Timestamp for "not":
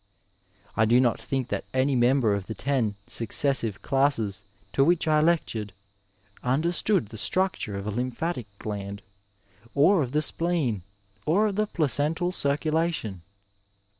0.99-1.21